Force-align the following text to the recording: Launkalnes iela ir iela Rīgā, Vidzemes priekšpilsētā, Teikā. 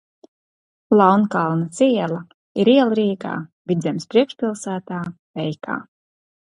Launkalnes 1.01 1.83
iela 1.89 2.23
ir 2.65 2.73
iela 2.75 2.97
Rīgā, 3.03 3.37
Vidzemes 3.73 4.13
priekšpilsētā, 4.15 5.07
Teikā. 5.17 5.83